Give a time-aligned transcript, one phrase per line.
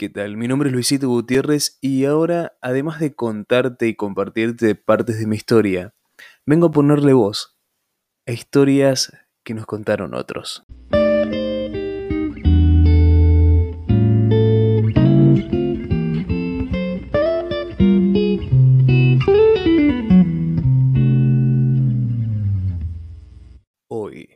[0.00, 0.36] ¿Qué tal?
[0.36, 5.34] Mi nombre es Luisito Gutiérrez y ahora, además de contarte y compartirte partes de mi
[5.34, 5.92] historia,
[6.46, 7.58] vengo a ponerle voz
[8.24, 10.62] a historias que nos contaron otros.
[23.88, 24.28] Hoy,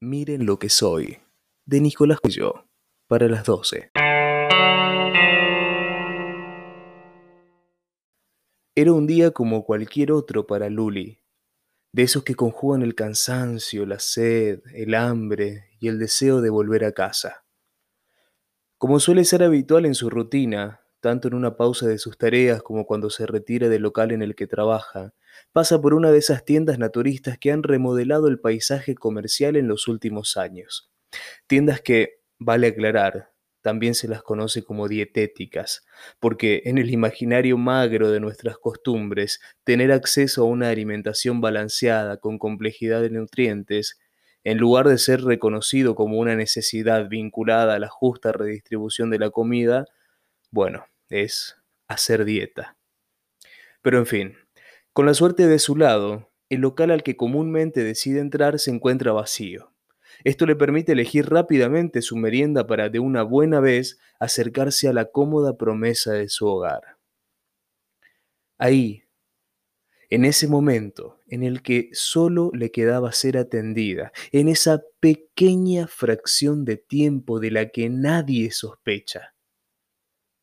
[0.00, 1.18] miren lo que soy,
[1.64, 2.64] de Nicolás Cuyo,
[3.06, 3.89] para las 12.
[8.80, 11.20] Era un día como cualquier otro para Luli,
[11.92, 16.86] de esos que conjugan el cansancio, la sed, el hambre y el deseo de volver
[16.86, 17.44] a casa.
[18.78, 22.86] Como suele ser habitual en su rutina, tanto en una pausa de sus tareas como
[22.86, 25.12] cuando se retira del local en el que trabaja,
[25.52, 29.88] pasa por una de esas tiendas naturistas que han remodelado el paisaje comercial en los
[29.88, 30.90] últimos años.
[31.46, 33.30] Tiendas que, vale aclarar,
[33.62, 35.84] también se las conoce como dietéticas,
[36.18, 42.38] porque en el imaginario magro de nuestras costumbres, tener acceso a una alimentación balanceada con
[42.38, 43.98] complejidad de nutrientes,
[44.44, 49.30] en lugar de ser reconocido como una necesidad vinculada a la justa redistribución de la
[49.30, 49.84] comida,
[50.50, 51.56] bueno, es
[51.88, 52.76] hacer dieta.
[53.82, 54.36] Pero en fin,
[54.92, 59.12] con la suerte de su lado, el local al que comúnmente decide entrar se encuentra
[59.12, 59.69] vacío.
[60.24, 65.06] Esto le permite elegir rápidamente su merienda para de una buena vez acercarse a la
[65.06, 66.98] cómoda promesa de su hogar.
[68.58, 69.04] Ahí,
[70.10, 76.64] en ese momento en el que solo le quedaba ser atendida, en esa pequeña fracción
[76.64, 79.34] de tiempo de la que nadie sospecha,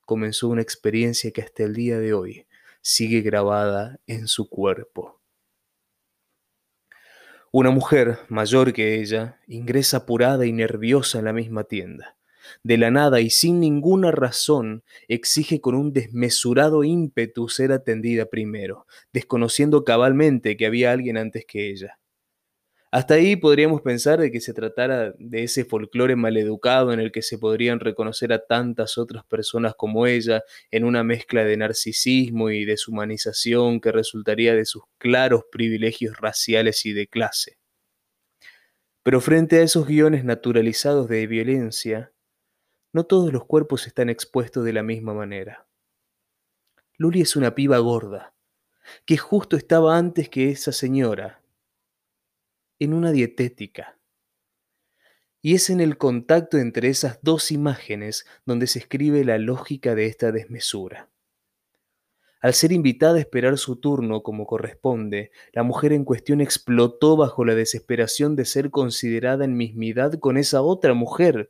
[0.02, 2.48] comenzó una experiencia que hasta el día de hoy
[2.82, 5.17] sigue grabada en su cuerpo.
[7.60, 12.16] Una mujer, mayor que ella, ingresa apurada y nerviosa en la misma tienda.
[12.62, 18.86] De la nada y sin ninguna razón, exige con un desmesurado ímpetu ser atendida primero,
[19.12, 21.98] desconociendo cabalmente que había alguien antes que ella.
[22.90, 27.22] Hasta ahí podríamos pensar de que se tratara de ese folclore maleducado en el que
[27.22, 32.64] se podrían reconocer a tantas otras personas como ella en una mezcla de narcisismo y
[32.64, 37.58] deshumanización que resultaría de sus claros privilegios raciales y de clase.
[39.04, 42.14] Pero frente a esos guiones naturalizados de violencia,
[42.94, 45.68] no todos los cuerpos están expuestos de la misma manera.
[46.98, 48.34] Luli es una piba gorda,
[49.06, 51.44] que justo estaba antes que esa señora,
[52.80, 53.98] en una dietética.
[55.42, 60.06] Y es en el contacto entre esas dos imágenes donde se escribe la lógica de
[60.08, 61.10] esta desmesura.
[62.40, 67.46] Al ser invitada a esperar su turno como corresponde, la mujer en cuestión explotó bajo
[67.46, 71.50] la desesperación de ser considerada en mismidad con esa otra mujer,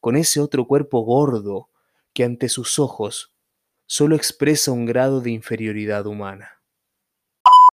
[0.00, 1.70] con ese otro cuerpo gordo,
[2.12, 3.34] que ante sus ojos
[3.86, 6.57] solo expresa un grado de inferioridad humana.